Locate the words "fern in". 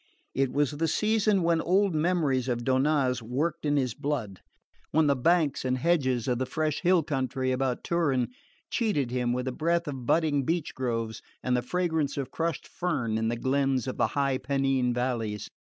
12.67-13.27